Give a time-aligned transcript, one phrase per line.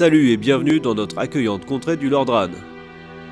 [0.00, 2.48] Salut et bienvenue dans notre accueillante contrée du Lordran.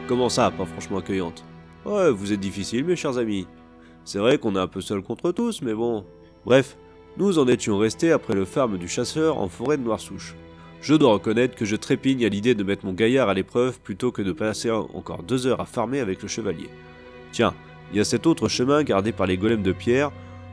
[0.09, 1.45] Comment ça, pas franchement accueillante?
[1.85, 3.47] Ouais, vous êtes difficile, mes chers amis.
[4.07, 6.03] C'est vrai qu'on est un peu seul contre tous, mais bon.
[6.47, 6.79] Bref,
[7.19, 10.35] nous en étions restés après le farm du chasseur en forêt de Noir-Souche.
[10.80, 14.11] Je dois reconnaître que je trépigne à l'idée de mettre mon gaillard à l'épreuve plutôt
[14.11, 16.71] que de passer encore deux heures à farmer avec le chevalier.
[17.30, 17.52] Tiens,
[17.93, 20.11] il y a cet autre chemin gardé par les golems de pierre,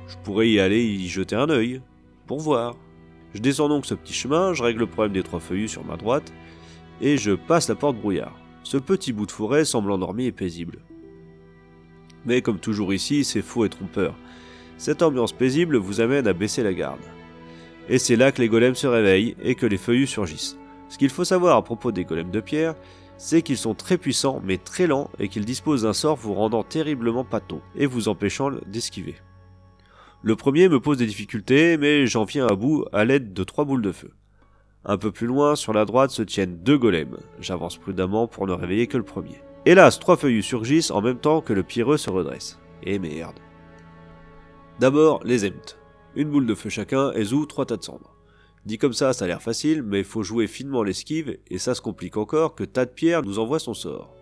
[0.10, 1.80] je pourrais y aller y jeter un œil,
[2.28, 2.76] pour voir.
[3.34, 5.96] Je descends donc ce petit chemin, je règle le problème des trois feuillus sur ma
[5.96, 6.34] droite,
[7.00, 8.36] et je passe la porte brouillard.
[8.66, 10.80] Ce petit bout de forêt semble endormi et paisible.
[12.26, 14.16] Mais comme toujours ici, c'est faux et trompeur.
[14.80, 17.00] Cette ambiance paisible vous amène à baisser la garde.
[17.90, 20.58] Et c'est là que les golems se réveillent et que les feuillus surgissent.
[20.90, 22.74] Ce qu'il faut savoir à propos des golems de pierre,
[23.18, 26.64] c'est qu'ils sont très puissants mais très lents et qu'ils disposent d'un sort vous rendant
[26.64, 29.14] terriblement pâteau et vous empêchant d'esquiver.
[30.24, 33.64] Le premier me pose des difficultés, mais j'en viens à bout à l'aide de trois
[33.64, 34.10] boules de feu.
[34.86, 37.18] Un peu plus loin, sur la droite, se tiennent deux golems.
[37.40, 39.42] J'avance prudemment pour ne réveiller que le premier.
[39.66, 42.60] Hélas, trois feuillus surgissent en même temps que le pierreux se redresse.
[42.84, 43.40] Et merde.
[44.80, 45.80] D'abord, les Emt.
[46.16, 48.16] Une boule de feu chacun et zou trois tas de cendres.
[48.66, 51.76] Dit comme ça, ça a l'air facile, mais il faut jouer finement l'esquive, et ça
[51.76, 54.14] se complique encore que Tas de Pierre nous envoie son sort.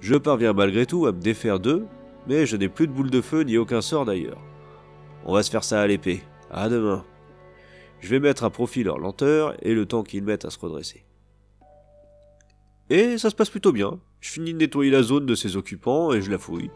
[0.00, 1.86] Je parviens malgré tout à me défaire d'eux,
[2.26, 4.40] mais je n'ai plus de boule de feu ni aucun sort d'ailleurs.
[5.24, 6.22] On va se faire ça à l'épée.
[6.50, 7.04] À demain.
[8.00, 11.04] Je vais mettre à profit leur lenteur et le temps qu'ils mettent à se redresser.
[12.88, 14.00] Et ça se passe plutôt bien.
[14.20, 16.70] Je finis de nettoyer la zone de ses occupants et je la fouille.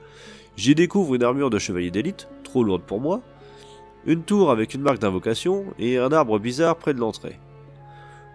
[0.56, 3.20] J'y découvre une armure de chevalier d'élite, trop lourde pour moi,
[4.06, 7.41] une tour avec une marque d'invocation et un arbre bizarre près de l'entrée.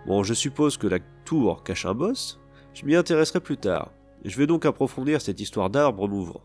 [0.06, 2.40] Bon, je suppose que la tour cache un boss,
[2.74, 3.92] je m'y intéresserai plus tard.
[4.26, 6.42] Je vais donc approfondir cette histoire d'arbre mouvant.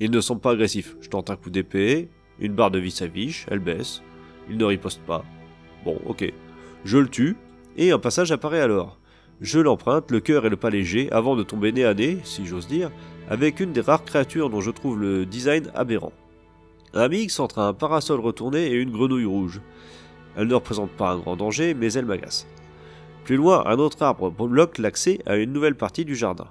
[0.00, 2.08] Ils ne sont pas agressifs, je tente un coup d'épée,
[2.40, 4.02] une barre de vie s'affiche, elle baisse.
[4.48, 5.24] Il ne riposte pas.
[5.88, 6.30] Bon, ok.
[6.84, 7.34] Je le tue,
[7.78, 8.98] et un passage apparaît alors.
[9.40, 12.44] Je l'emprunte, le cœur et le pas léger, avant de tomber nez à nez, si
[12.44, 12.90] j'ose dire,
[13.30, 16.12] avec une des rares créatures dont je trouve le design aberrant.
[16.92, 19.62] Un mix entre un parasol retourné et une grenouille rouge.
[20.36, 22.46] Elle ne représente pas un grand danger, mais elle m'agace.
[23.24, 26.48] Plus loin, un autre arbre bloque l'accès à une nouvelle partie du jardin.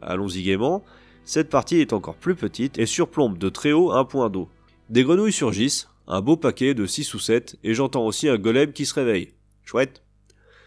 [0.00, 0.82] Allons-y gaiement,
[1.26, 4.48] cette partie est encore plus petite et surplombe de très haut un point d'eau.
[4.88, 8.72] Des grenouilles surgissent, un beau paquet de 6 ou 7, et j'entends aussi un golem
[8.72, 9.32] qui se réveille.
[9.64, 10.02] Chouette.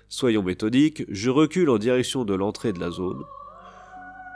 [0.07, 3.21] Soyons méthodiques, je recule en direction de l'entrée de la zone.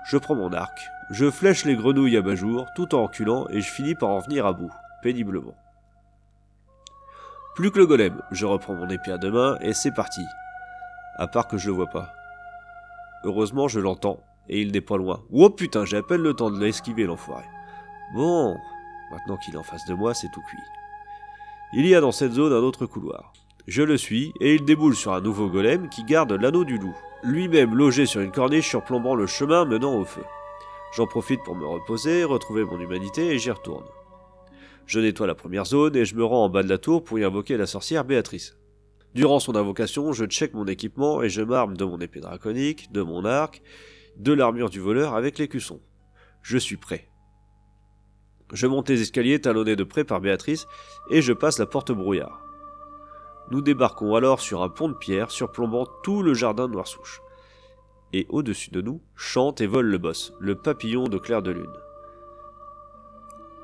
[0.09, 0.78] Je prends mon arc,
[1.12, 4.19] je flèche les grenouilles à bas jour, tout en reculant, et je finis par en
[4.19, 5.56] venir à bout, péniblement.
[7.56, 10.22] Plus que le golem, je reprends mon épée à deux mains, et c'est parti.
[11.18, 12.12] À part que je le vois pas.
[13.24, 15.24] Heureusement, je l'entends, et il n'est pas loin.
[15.31, 17.45] Oh putain, j'ai à peine le temps de l'esquiver, l'enfoiré.
[18.13, 18.57] Bon,
[19.12, 20.57] Maintenant qu'il est en face de moi, c'est tout cuit.
[21.73, 23.33] Il y a dans cette zone un autre couloir.
[23.67, 26.95] Je le suis, et il déboule sur un nouveau golem qui garde l'anneau du loup,
[27.23, 30.23] lui-même logé sur une corniche surplombant le chemin menant au feu.
[30.95, 33.83] J'en profite pour me reposer, retrouver mon humanité, et j'y retourne.
[34.85, 37.19] Je nettoie la première zone et je me rends en bas de la tour pour
[37.19, 38.57] y invoquer la sorcière Béatrice.
[39.13, 43.01] Durant son invocation, je check mon équipement et je m'arme de mon épée draconique, de
[43.01, 43.61] mon arc,
[44.16, 45.81] de l'armure du voleur avec l'écusson.
[46.41, 47.09] Je suis prêt.
[48.53, 50.68] Je monte les escaliers talonnés de près par Béatrice
[51.09, 52.44] et je passe la porte brouillard.
[53.52, 57.22] Nous débarquons alors sur un pont de pierre surplombant tout le jardin de Noir-Souche.
[58.13, 61.74] Et au-dessus de nous, chante et vole le boss, le papillon de clair de lune.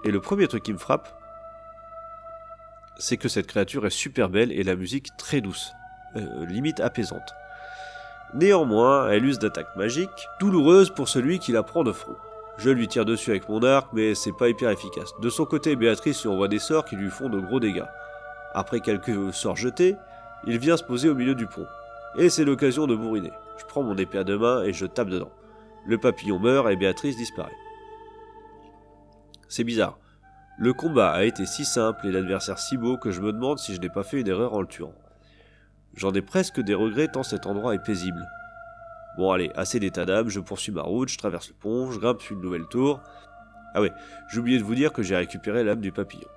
[0.04, 1.18] Et le premier truc qui me frappe,
[2.98, 5.72] c'est que cette créature est super belle et la musique très douce,
[6.16, 7.34] euh, limite apaisante.
[8.34, 12.16] Néanmoins, elle use d'attaques magiques, douloureuses pour celui qui la prend de front.
[12.58, 15.12] Je lui tire dessus avec mon arc, mais c'est pas hyper efficace.
[15.20, 17.86] De son côté, Béatrice lui envoie des sorts qui lui font de gros dégâts.
[18.54, 19.96] Après quelques sorts jetés,
[20.46, 21.66] il vient se poser au milieu du pont.
[22.18, 23.32] Et c'est l'occasion de bourriner.
[23.58, 25.32] Je prends mon épée à deux mains et je tape dedans.
[25.86, 27.56] Le papillon meurt et Béatrice disparaît.
[29.50, 29.98] C'est bizarre.
[30.58, 33.74] Le combat a été si simple et l'adversaire si beau que je me demande si
[33.74, 34.94] je n'ai pas fait une erreur en le tuant.
[35.96, 38.24] J'en ai presque des regrets tant cet endroit est paisible.
[39.18, 42.22] Bon allez, assez d'état d'âme, je poursuis ma route, je traverse le pont, je grimpe
[42.22, 43.00] sur une nouvelle tour.
[43.76, 43.92] Ah ouais,
[44.32, 46.28] j'ai oublié de vous dire que j'ai récupéré l'âme du papillon.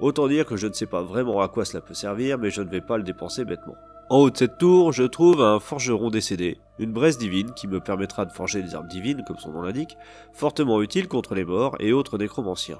[0.00, 2.62] Autant dire que je ne sais pas vraiment à quoi cela peut servir, mais je
[2.62, 3.76] ne vais pas le dépenser bêtement.
[4.10, 7.78] En haut de cette tour, je trouve un forgeron décédé, une braise divine qui me
[7.78, 9.98] permettra de forger des armes divines, comme son nom l'indique,
[10.32, 12.78] fortement utile contre les morts et autres nécromanciens,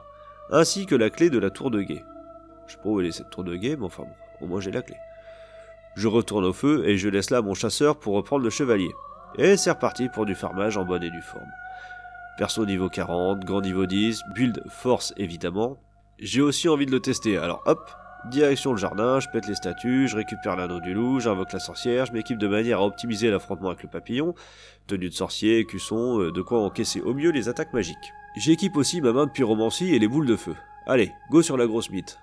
[0.50, 2.02] ainsi que la clé de la tour de guet.
[2.66, 4.60] Je sais pas où elle est cette tour de guet, mais enfin bon, au moins
[4.60, 4.96] j'ai la clé.
[5.96, 8.92] Je retourne au feu et je laisse là mon chasseur pour reprendre le chevalier.
[9.36, 11.50] Et c'est reparti pour du farmage en bonne et due forme.
[12.38, 15.76] Perso niveau 40, grand niveau 10, build force évidemment.
[16.18, 17.90] J'ai aussi envie de le tester, alors hop,
[18.26, 22.04] Direction le jardin, je pète les statues, je récupère l'anneau du loup, j'invoque la sorcière,
[22.04, 24.34] je m'équipe de manière à optimiser l'affrontement avec le papillon,
[24.88, 28.12] tenue de sorcier, cusson, euh, de quoi encaisser au mieux les attaques magiques.
[28.36, 30.56] J'équipe aussi ma main de pyromancie et les boules de feu.
[30.86, 32.18] Allez, go sur la grosse mythe.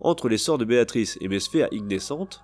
[0.00, 2.42] Entre les sorts de Béatrice et mes sphères ignescentes,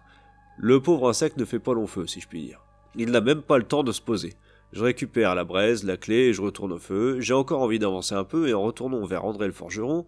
[0.57, 2.66] le pauvre insecte ne fait pas long feu, si je puis dire.
[2.97, 4.35] Il n'a même pas le temps de se poser.
[4.73, 7.21] Je récupère la braise, la clé et je retourne au feu.
[7.21, 10.07] J'ai encore envie d'avancer un peu et en retournant vers André le forgeron,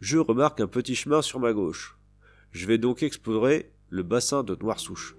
[0.00, 1.98] je remarque un petit chemin sur ma gauche.
[2.52, 5.16] Je vais donc explorer le bassin de Noirsouche.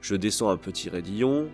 [0.00, 1.48] Je descends un petit raidillon,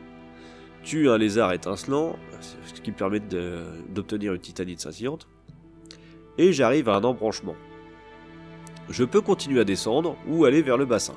[0.83, 5.29] tue un lézard étincelant, ce qui permet d'obtenir une titanite scintillante,
[6.39, 7.57] et j'arrive à un embranchement.
[8.91, 11.15] Je peux continuer à descendre ou aller vers le bassin.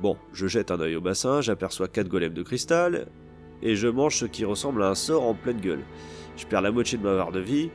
[0.00, 3.06] Bon, je jette un œil au bassin, j'aperçois 4 golems de cristal,
[3.62, 5.84] et je mange ce qui ressemble à un sort en pleine gueule.
[6.36, 7.70] Je perds la moitié de ma barre de vie,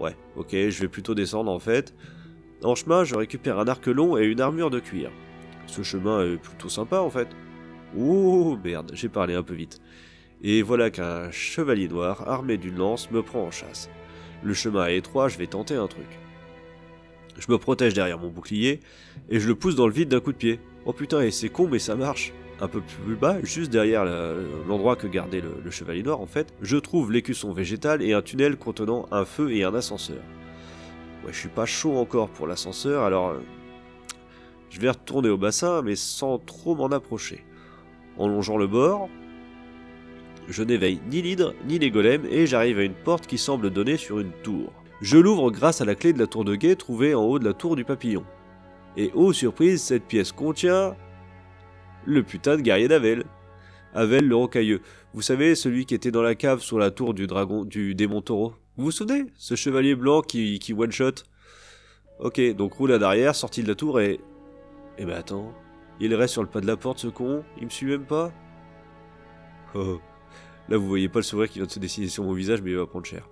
[0.00, 1.94] Ouais, ok, je vais plutôt descendre en fait.
[2.62, 5.10] En chemin, je récupère un arc long et une armure de cuir.
[5.66, 7.28] Ce chemin est plutôt sympa en fait.
[7.96, 9.80] Ouh, merde, j'ai parlé un peu vite.
[10.42, 13.90] Et voilà qu'un chevalier noir armé d'une lance me prend en chasse.
[14.44, 16.06] Le chemin est étroit, je vais tenter un truc.
[17.36, 18.80] Je me protège derrière mon bouclier
[19.28, 20.60] et je le pousse dans le vide d'un coup de pied.
[20.88, 22.32] Oh putain, et c'est con, mais ça marche
[22.62, 24.06] un peu plus bas, juste derrière
[24.66, 28.56] l'endroit que gardait le, chevalier noir en fait, je trouve l'écusson végétal et un tunnel
[28.56, 30.22] contenant un feu et un ascenseur.
[31.26, 33.40] Ouais, je suis pas chaud encore pour l'ascenseur, alors euh,
[34.70, 37.44] je vais retourner au bassin, mais sans trop m'en approcher.
[38.16, 39.10] En longeant le bord,
[40.48, 43.98] je n'éveille ni l'hydre ni les golems et j'arrive à une porte qui semble donner
[43.98, 44.72] sur une tour.
[45.02, 47.44] Je l'ouvre grâce à la clé de la tour de guet trouvée en haut de
[47.44, 48.24] la tour du papillon.
[48.98, 50.96] Et oh surprise, cette pièce contient
[52.04, 53.24] le putain de guerrier d'Avel.
[53.94, 54.80] Avel le rocailleux.
[55.14, 58.22] Vous savez, celui qui était dans la cave sur la tour du dragon du démon
[58.22, 58.54] taureau.
[58.76, 59.26] Vous vous souvenez?
[59.36, 61.22] Ce chevalier blanc qui, qui one-shot?
[62.18, 64.18] Ok, donc roule à derrière, sorti de la tour et...
[64.98, 65.54] Eh ben attends,
[66.00, 68.32] il reste sur le pas de la porte ce con, il me suit même pas
[69.76, 70.00] Oh,
[70.68, 72.72] là vous voyez pas le sourire qui vient de se dessiner sur mon visage mais
[72.72, 73.28] il va prendre cher.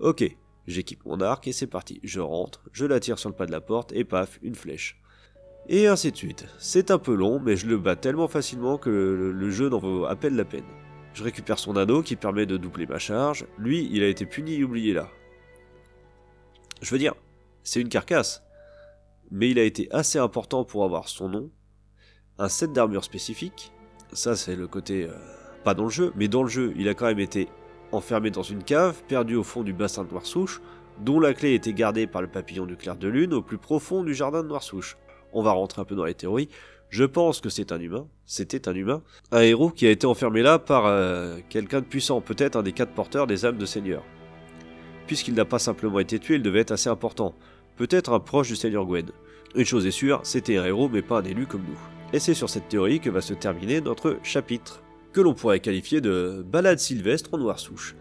[0.00, 0.24] Ok,
[0.66, 3.52] j'équipe mon arc et c'est parti, je rentre, je la tire sur le pas de
[3.52, 5.01] la porte et paf, une flèche.
[5.68, 6.46] Et ainsi de suite.
[6.58, 10.06] C'est un peu long, mais je le bats tellement facilement que le, jeu n'en vaut
[10.06, 10.64] à peine la peine.
[11.14, 13.46] Je récupère son anneau qui permet de doubler ma charge.
[13.58, 15.08] Lui, il a été puni et oublié là.
[16.80, 17.14] Je veux dire,
[17.62, 18.42] c'est une carcasse.
[19.30, 21.50] Mais il a été assez important pour avoir son nom,
[22.38, 23.72] un set d'armure spécifique.
[24.12, 25.04] Ça, c'est le côté.
[25.04, 25.14] Euh,
[25.64, 27.48] pas dans le jeu, mais dans le jeu, il a quand même été
[27.92, 30.60] enfermé dans une cave, perdu au fond du bassin de Noirsouche,
[30.98, 34.02] dont la clé était gardée par le papillon du clair de lune au plus profond
[34.02, 34.96] du jardin de Noirsouche
[35.32, 36.48] on va rentrer un peu dans les théories.
[36.90, 40.42] Je pense que c'est un humain, c'était un humain, un héros qui a été enfermé
[40.42, 44.02] là par euh, quelqu'un de puissant, peut-être un des quatre porteurs des âmes de Seigneur.
[45.06, 47.34] Puisqu'il n'a pas simplement été tué, il devait être assez important,
[47.76, 49.10] peut-être un proche du Seigneur Gwen.
[49.54, 51.80] Une chose est sûre, c'était un héros mais pas un élu comme nous.
[52.12, 54.82] Et c'est sur cette théorie que va se terminer notre chapitre,
[55.14, 57.94] que l'on pourrait qualifier de balade sylvestre en noir souche.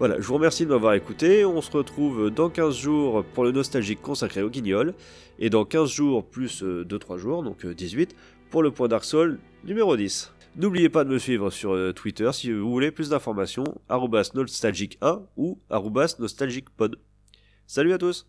[0.00, 1.44] Voilà, je vous remercie de m'avoir écouté.
[1.44, 4.94] On se retrouve dans 15 jours pour le nostalgique consacré au guignol.
[5.38, 8.14] Et dans 15 jours plus 2-3 euh, jours, donc 18, euh,
[8.48, 10.32] pour le point Dark Soul numéro 10.
[10.56, 15.58] N'oubliez pas de me suivre sur euh, Twitter si vous voulez plus d'informations, nostalgique1 ou
[16.18, 16.98] nostalgicpod.
[17.66, 18.26] Salut à tous